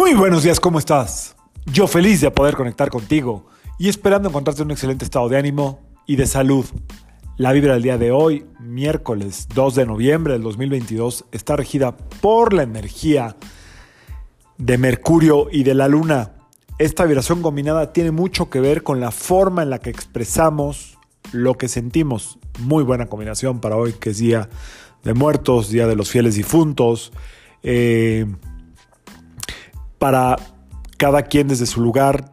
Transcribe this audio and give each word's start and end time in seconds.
Muy 0.00 0.14
buenos 0.14 0.44
días, 0.44 0.60
¿cómo 0.60 0.78
estás? 0.78 1.36
Yo 1.66 1.86
feliz 1.86 2.22
de 2.22 2.30
poder 2.30 2.56
conectar 2.56 2.88
contigo 2.88 3.44
y 3.78 3.90
esperando 3.90 4.30
encontrarte 4.30 4.62
en 4.62 4.68
un 4.68 4.72
excelente 4.72 5.04
estado 5.04 5.28
de 5.28 5.36
ánimo 5.36 5.80
y 6.06 6.16
de 6.16 6.26
salud. 6.26 6.64
La 7.36 7.52
vibra 7.52 7.74
del 7.74 7.82
día 7.82 7.98
de 7.98 8.10
hoy, 8.10 8.46
miércoles 8.60 9.46
2 9.54 9.74
de 9.74 9.84
noviembre 9.84 10.32
del 10.32 10.42
2022, 10.42 11.26
está 11.32 11.54
regida 11.54 11.98
por 11.98 12.54
la 12.54 12.62
energía 12.62 13.36
de 14.56 14.78
Mercurio 14.78 15.48
y 15.52 15.64
de 15.64 15.74
la 15.74 15.86
Luna. 15.86 16.32
Esta 16.78 17.04
vibración 17.04 17.42
combinada 17.42 17.92
tiene 17.92 18.10
mucho 18.10 18.48
que 18.48 18.60
ver 18.60 18.82
con 18.82 19.00
la 19.00 19.10
forma 19.10 19.62
en 19.62 19.68
la 19.68 19.80
que 19.80 19.90
expresamos 19.90 20.98
lo 21.30 21.58
que 21.58 21.68
sentimos. 21.68 22.38
Muy 22.58 22.84
buena 22.84 23.04
combinación 23.04 23.60
para 23.60 23.76
hoy, 23.76 23.92
que 23.92 24.10
es 24.10 24.18
Día 24.18 24.48
de 25.04 25.12
Muertos, 25.12 25.68
Día 25.68 25.86
de 25.86 25.94
los 25.94 26.08
Fieles 26.08 26.36
Difuntos. 26.36 27.12
Eh, 27.62 28.24
para 30.00 30.36
cada 30.96 31.24
quien 31.24 31.46
desde 31.46 31.66
su 31.66 31.82
lugar 31.82 32.32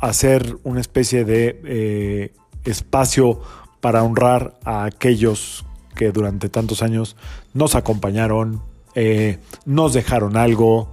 hacer 0.00 0.58
una 0.64 0.80
especie 0.80 1.24
de 1.24 1.60
eh, 1.64 2.34
espacio 2.64 3.40
para 3.80 4.02
honrar 4.02 4.58
a 4.64 4.84
aquellos 4.84 5.64
que 5.94 6.10
durante 6.10 6.48
tantos 6.48 6.82
años 6.82 7.16
nos 7.54 7.76
acompañaron, 7.76 8.60
eh, 8.96 9.38
nos 9.64 9.94
dejaron 9.94 10.36
algo, 10.36 10.90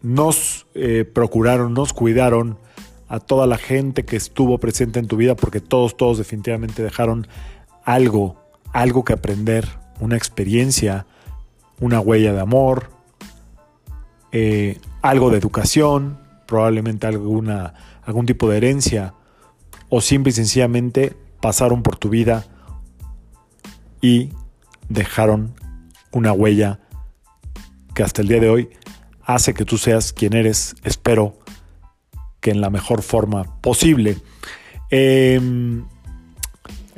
nos 0.00 0.66
eh, 0.74 1.04
procuraron, 1.04 1.74
nos 1.74 1.92
cuidaron, 1.92 2.58
a 3.06 3.20
toda 3.20 3.46
la 3.46 3.58
gente 3.58 4.06
que 4.06 4.16
estuvo 4.16 4.58
presente 4.58 4.98
en 4.98 5.06
tu 5.06 5.18
vida, 5.18 5.36
porque 5.36 5.60
todos, 5.60 5.94
todos 5.94 6.16
definitivamente 6.16 6.82
dejaron 6.82 7.28
algo, 7.84 8.36
algo 8.72 9.04
que 9.04 9.12
aprender, 9.12 9.68
una 10.00 10.16
experiencia, 10.16 11.06
una 11.80 12.00
huella 12.00 12.32
de 12.32 12.40
amor, 12.40 12.88
algo 15.04 15.28
de 15.28 15.36
educación, 15.36 16.18
probablemente 16.46 17.06
alguna, 17.06 17.74
algún 18.04 18.24
tipo 18.24 18.48
de 18.48 18.56
herencia, 18.56 19.12
o 19.90 20.00
simple 20.00 20.30
y 20.30 20.32
sencillamente 20.32 21.14
pasaron 21.42 21.82
por 21.82 21.98
tu 21.98 22.08
vida 22.08 22.46
y 24.00 24.30
dejaron 24.88 25.52
una 26.10 26.32
huella 26.32 26.80
que 27.94 28.02
hasta 28.02 28.22
el 28.22 28.28
día 28.28 28.40
de 28.40 28.48
hoy 28.48 28.70
hace 29.22 29.52
que 29.52 29.66
tú 29.66 29.76
seas 29.76 30.14
quien 30.14 30.32
eres, 30.32 30.74
espero 30.84 31.38
que 32.40 32.52
en 32.52 32.62
la 32.62 32.70
mejor 32.70 33.02
forma 33.02 33.60
posible. 33.60 34.16
Em, 34.88 35.84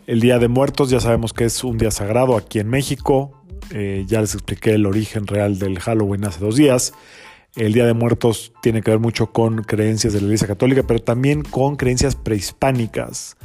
el 0.07 0.21
Día 0.21 0.39
de 0.39 0.47
Muertos 0.47 0.91
ya 0.91 1.01
sabemos 1.01 1.33
que 1.33 1.45
es 1.45 1.65
un 1.65 1.77
día 1.77 1.91
sagrado 1.91 2.37
aquí 2.37 2.61
en 2.61 2.69
México. 2.69 3.43
Eh, 3.71 4.05
ya 4.07 4.21
les 4.21 4.35
expliqué 4.35 4.75
el 4.75 4.87
origen 4.87 5.27
real 5.27 5.59
del 5.59 5.81
Halloween 5.81 6.25
hace 6.25 6.39
dos 6.39 6.55
días. 6.55 6.93
El 7.57 7.73
Día 7.73 7.87
de 7.87 7.95
Muertos 7.95 8.53
tiene 8.61 8.83
que 8.83 8.91
ver 8.91 9.01
mucho 9.01 9.33
con 9.33 9.63
creencias 9.65 10.13
de 10.13 10.21
la 10.21 10.27
Iglesia 10.27 10.47
Católica, 10.47 10.83
pero 10.87 11.01
también 11.01 11.43
con 11.43 11.77
creencias 11.77 12.15
prehispánicas, 12.15 13.37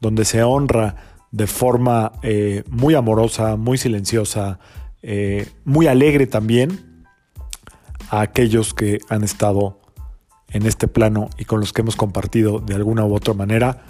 donde 0.00 0.24
se 0.24 0.42
honra 0.42 0.96
de 1.30 1.46
forma 1.46 2.12
eh, 2.22 2.64
muy 2.70 2.94
amorosa, 2.94 3.56
muy 3.56 3.76
silenciosa, 3.76 4.58
eh, 5.02 5.46
muy 5.64 5.86
alegre 5.86 6.26
también 6.26 7.04
a 8.10 8.22
aquellos 8.22 8.72
que 8.72 9.00
han 9.10 9.22
estado 9.22 9.78
en 10.50 10.64
este 10.64 10.88
plano 10.88 11.28
y 11.36 11.44
con 11.44 11.60
los 11.60 11.74
que 11.74 11.82
hemos 11.82 11.96
compartido 11.96 12.60
de 12.60 12.74
alguna 12.74 13.04
u 13.04 13.14
otra 13.14 13.34
manera 13.34 13.82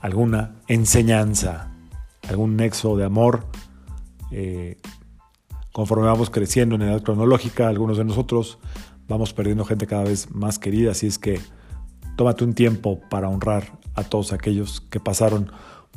alguna 0.00 0.54
enseñanza, 0.68 1.72
algún 2.28 2.56
nexo 2.56 2.96
de 2.96 3.04
amor. 3.04 3.46
Eh, 4.30 4.76
conforme 5.72 6.06
vamos 6.06 6.30
creciendo 6.30 6.74
en 6.74 6.82
edad 6.82 7.02
cronológica, 7.02 7.68
algunos 7.68 7.98
de 7.98 8.04
nosotros 8.04 8.58
vamos 9.08 9.32
perdiendo 9.32 9.64
gente 9.64 9.86
cada 9.86 10.04
vez 10.04 10.30
más 10.30 10.58
querida, 10.58 10.92
así 10.92 11.06
es 11.06 11.18
que 11.18 11.40
tómate 12.16 12.44
un 12.44 12.54
tiempo 12.54 13.00
para 13.08 13.28
honrar 13.28 13.78
a 13.94 14.04
todos 14.04 14.32
aquellos 14.32 14.80
que 14.80 15.00
pasaron 15.00 15.50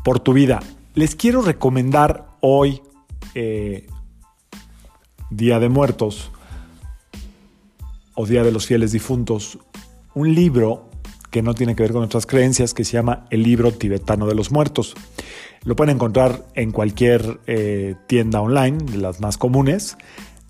por 0.03 0.19
tu 0.19 0.33
vida. 0.33 0.59
Les 0.93 1.15
quiero 1.15 1.41
recomendar 1.41 2.27
hoy, 2.41 2.81
eh, 3.35 3.87
Día 5.29 5.59
de 5.59 5.69
Muertos 5.69 6.31
o 8.15 8.25
Día 8.25 8.43
de 8.43 8.51
los 8.51 8.65
Fieles 8.65 8.91
Difuntos, 8.91 9.57
un 10.13 10.35
libro 10.35 10.90
que 11.31 11.41
no 11.41 11.55
tiene 11.55 11.75
que 11.75 11.83
ver 11.83 11.93
con 11.93 12.01
nuestras 12.01 12.25
creencias, 12.25 12.73
que 12.73 12.83
se 12.83 12.93
llama 12.93 13.25
El 13.29 13.43
libro 13.43 13.71
tibetano 13.71 14.27
de 14.27 14.35
los 14.35 14.51
muertos. 14.51 14.93
Lo 15.63 15.75
pueden 15.75 15.95
encontrar 15.95 16.45
en 16.55 16.71
cualquier 16.71 17.39
eh, 17.47 17.95
tienda 18.07 18.41
online, 18.41 18.77
de 18.79 18.97
las 18.97 19.21
más 19.21 19.37
comunes. 19.37 19.97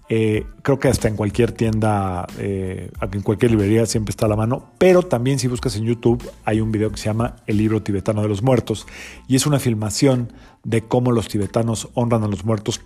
Eh, 0.10 0.46
creo 0.62 0.78
que 0.78 0.90
hasta 0.90 1.08
en 1.08 1.16
cualquier 1.16 1.54
tienda, 1.54 2.28
eh, 2.38 2.92
en 3.00 3.22
cualquier 3.22 3.52
librería 3.52 3.86
siempre 3.86 4.12
está 4.12 4.26
a 4.26 4.30
la 4.30 4.36
mano. 4.36 4.72
Pero 4.78 5.04
también 5.04 5.40
si 5.40 5.48
buscas 5.48 5.76
en 5.78 5.86
YouTube 5.86 6.30
hay 6.44 6.60
un 6.60 6.72
video 6.72 6.92
que 6.92 6.98
se 6.98 7.06
llama 7.06 7.38
El 7.46 7.58
libro 7.58 7.82
tibetano 7.82 8.22
de 8.22 8.28
los 8.28 8.42
muertos. 8.42 8.88
Y 9.28 9.36
es 9.36 9.46
una 9.46 9.60
filmación 9.60 10.34
de 10.64 10.82
cómo 10.82 11.12
los 11.12 11.28
tibetanos 11.28 11.90
honran 11.94 12.24
a 12.24 12.28
los 12.28 12.44
muertos 12.44 12.82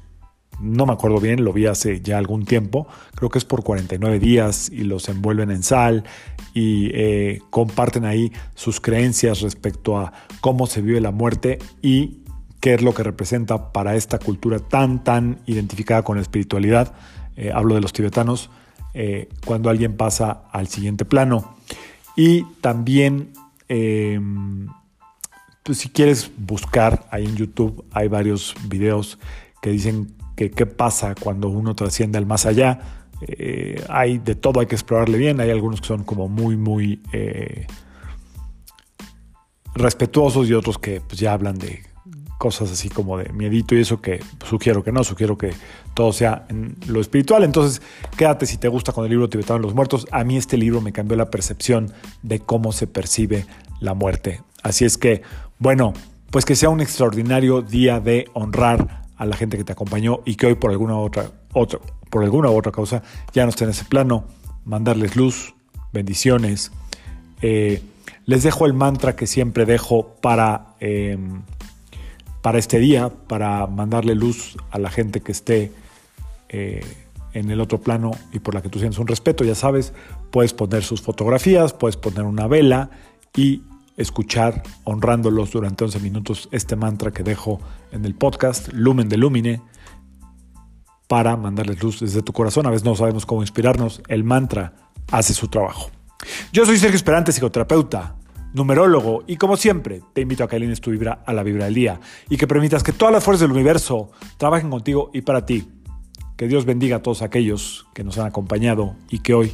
no 0.60 0.86
me 0.86 0.94
acuerdo 0.94 1.20
bien, 1.20 1.44
lo 1.44 1.54
vi 1.54 1.66
hace 1.66 2.02
ya 2.02 2.18
algún 2.18 2.46
tiempo, 2.46 2.88
creo 3.16 3.30
que 3.30 3.38
es 3.38 3.46
por 3.46 3.64
49 3.64 4.20
días 4.20 4.70
y 4.70 4.84
los 4.84 5.10
envuelven 5.10 5.52
en 5.52 5.64
sal 5.64 6.04
y 6.54 6.92
eh, 6.94 7.42
comparten 7.50 8.06
ahí 8.06 8.32
sus 8.56 8.80
creencias 8.80 9.42
respecto 9.42 9.98
a 9.98 10.14
cómo 10.42 10.68
se 10.68 10.82
vive 10.82 11.02
la 11.02 11.12
muerte 11.12 11.60
y 11.82 12.22
qué 12.60 12.76
es 12.76 12.82
lo 12.82 12.94
que 12.94 13.04
representa 13.04 13.72
para 13.72 13.96
esta 13.96 14.20
cultura 14.20 14.60
tan, 14.60 15.04
tan 15.04 15.40
identificada 15.46 16.04
con 16.04 16.16
la 16.16 16.22
espiritualidad. 16.22 16.94
Eh, 17.36 17.52
hablo 17.54 17.76
de 17.76 17.82
los 17.82 17.94
tibetanos, 17.94 18.50
eh, 18.94 19.30
cuando 19.46 19.70
alguien 19.70 19.98
pasa 19.98 20.44
al 20.52 20.68
siguiente 20.68 21.06
plano. 21.06 21.56
Y 22.16 22.44
también, 22.62 23.34
pues, 23.68 25.78
si 25.78 25.90
quieres 25.90 26.32
buscar 26.38 27.06
ahí 27.12 27.26
en 27.26 27.36
YouTube, 27.36 27.84
hay 27.92 28.08
varios 28.08 28.56
videos 28.70 29.20
que 29.62 29.70
dicen 29.70 30.16
que 30.36 30.52
qué 30.52 30.66
pasa 30.66 31.16
cuando 31.16 31.50
uno 31.50 31.76
trasciende 31.76 32.18
al 32.18 32.26
más 32.26 32.46
allá 32.46 33.06
eh, 33.22 33.84
hay 33.90 34.18
de 34.18 34.36
todo, 34.36 34.60
hay 34.60 34.68
que 34.68 34.76
explorarle 34.76 35.18
bien. 35.18 35.40
Hay 35.40 35.50
algunos 35.50 35.82
que 35.82 35.88
son 35.88 36.04
como 36.04 36.28
muy, 36.28 36.58
muy 36.58 37.02
eh, 37.14 37.68
respetuosos 39.74 40.50
y 40.50 40.54
otros 40.54 40.78
que 40.78 41.02
pues, 41.02 41.20
ya 41.20 41.34
hablan 41.34 41.58
de 41.58 41.84
cosas 42.38 42.70
así 42.70 42.90
como 42.90 43.18
de 43.18 43.32
miedito 43.32 43.76
y 43.76 43.80
eso 43.80 44.02
que 44.02 44.20
sugiero 44.46 44.84
que 44.84 44.92
no, 44.92 45.06
sugiero 45.06 45.38
que 45.38 45.54
todo 45.94 46.12
sea 46.12 46.46
en 46.50 46.76
lo 46.88 47.00
espiritual. 47.00 47.44
Entonces, 47.44 47.82
quédate 48.18 48.46
si 48.46 48.58
te 48.58 48.68
gusta 48.68 48.92
con 48.92 49.06
el 49.06 49.12
libro 49.12 49.30
Tibetano 49.30 49.60
de 49.60 49.64
los 49.64 49.74
Muertos. 49.74 50.06
A 50.12 50.24
mí 50.24 50.36
este 50.38 50.58
libro 50.58 50.82
me 50.82 50.92
cambió 50.92 51.16
la 51.18 51.32
percepción 51.32 51.94
de 52.24 52.40
cómo 52.40 52.74
se 52.74 52.88
percibe 52.88 53.46
la 53.80 53.94
muerte. 53.94 54.42
Así 54.64 54.84
es 54.84 54.98
que, 54.98 55.22
bueno, 55.60 55.94
pues 56.30 56.44
que 56.44 56.56
sea 56.56 56.70
un 56.70 56.82
extraordinario 56.82 57.62
día 57.62 58.00
de 58.02 58.28
honrar 58.34 59.05
a 59.18 59.26
la 59.26 59.36
gente 59.36 59.58
que 59.58 59.64
te 59.64 59.72
acompañó 59.72 60.20
y 60.26 60.36
que 60.36 60.48
hoy 60.48 60.56
por 60.56 60.72
alguna 60.72 60.98
otra, 60.98 61.32
otra 61.54 61.80
por 62.10 62.24
alguna 62.24 62.50
u 62.50 62.58
otra 62.58 62.72
causa 62.72 63.04
ya 63.34 63.44
no 63.44 63.50
está 63.50 63.66
en 63.66 63.72
ese 63.72 63.86
plano, 63.86 64.26
mandarles 64.64 65.16
luz, 65.16 65.54
bendiciones. 65.92 66.72
Eh, 67.42 67.82
les 68.26 68.44
dejo 68.44 68.66
el 68.66 68.74
mantra 68.74 69.16
que 69.16 69.28
siempre 69.28 69.66
dejo 69.66 70.16
para, 70.22 70.76
em, 70.80 71.42
para 72.42 72.58
este 72.58 72.80
día, 72.80 73.10
para 73.10 73.68
mandarle 73.68 74.16
luz 74.16 74.58
a 74.72 74.80
la 74.80 74.90
gente 74.90 75.22
que 75.22 75.32
esté 75.32 75.72
eh, 76.50 76.86
en 77.34 77.52
el 77.52 77.60
otro 77.60 77.82
plano 77.82 78.12
y 78.32 78.40
por 78.40 78.54
la 78.54 78.62
que 78.62 78.70
tú 78.70 78.80
sientes 78.80 78.98
un 78.98 79.08
respeto. 79.08 79.44
Ya 79.44 79.56
sabes, 79.56 79.94
puedes 80.32 80.54
poner 80.54 80.84
sus 80.84 81.02
fotografías, 81.02 81.74
puedes 81.74 81.98
poner 81.98 82.24
una 82.24 82.48
vela 82.48 82.92
y 83.36 83.64
escuchar 83.98 84.64
honrándolos 84.84 85.52
durante 85.52 85.84
11 85.84 86.00
minutos 86.00 86.50
este 86.52 86.76
mantra 86.76 87.12
que 87.12 87.24
dejo 87.24 87.60
en 87.92 88.06
el 88.06 88.16
podcast 88.16 88.72
Lumen 88.74 89.10
de 89.10 89.18
Lumine 89.18 89.62
para 91.08 91.38
mandarles 91.38 91.82
luz 91.82 92.00
desde 92.00 92.22
tu 92.22 92.34
corazón. 92.34 92.66
A 92.66 92.72
veces 92.72 92.86
no 92.86 92.96
sabemos 92.96 93.26
cómo 93.26 93.42
inspirarnos. 93.42 94.02
El 94.08 94.24
mantra 94.24 94.74
hace 95.12 95.34
su 95.34 95.48
trabajo. 95.48 95.92
Yo 96.52 96.66
soy 96.66 96.78
Sergio 96.78 96.96
Esperante, 96.96 97.32
psicoterapeuta, 97.32 98.16
numerólogo, 98.54 99.24
y 99.28 99.36
como 99.36 99.58
siempre, 99.58 100.02
te 100.14 100.22
invito 100.22 100.44
a 100.44 100.48
que 100.48 100.56
alines 100.56 100.82
tu 100.82 100.92
vibra 100.92 101.24
a 101.26 101.34
la 101.34 101.44
vibra 101.44 101.66
del 101.66 101.74
día 101.74 102.00
y 102.30 102.38
que 102.38 102.48
permitas 102.48 102.84
que 102.84 102.94
todas 102.94 103.14
las 103.14 103.24
fuerzas 103.24 103.42
del 103.42 103.52
universo 103.52 104.12
trabajen 104.38 104.70
contigo 104.70 105.12
y 105.14 105.22
para 105.22 105.46
ti. 105.46 105.68
Que 106.38 106.48
Dios 106.48 106.66
bendiga 106.66 106.98
a 106.98 107.02
todos 107.02 107.22
aquellos 107.22 107.86
que 107.94 108.04
nos 108.04 108.18
han 108.18 108.28
acompañado 108.28 108.96
y 109.10 109.20
que 109.20 109.34
hoy, 109.34 109.54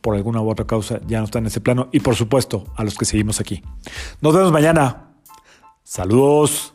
por 0.00 0.16
alguna 0.16 0.40
u 0.40 0.50
otra 0.50 0.66
causa, 0.66 1.00
ya 1.06 1.18
no 1.18 1.24
están 1.24 1.44
en 1.44 1.48
ese 1.48 1.60
plano, 1.60 1.88
y 1.92 2.00
por 2.00 2.16
supuesto, 2.16 2.64
a 2.76 2.84
los 2.84 2.96
que 2.96 3.04
seguimos 3.04 3.40
aquí. 3.40 3.62
Nos 4.20 4.34
vemos 4.34 4.52
mañana. 4.52 5.14
Saludos. 5.82 6.74